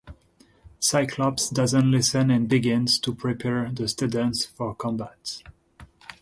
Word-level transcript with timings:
Cyclops 0.79 1.47
doesn't 1.51 1.91
listen 1.91 2.31
and 2.31 2.49
begins 2.49 2.97
to 2.97 3.13
prepare 3.13 3.69
the 3.71 3.87
students 3.87 4.43
for 4.47 4.73
combat. 4.73 5.43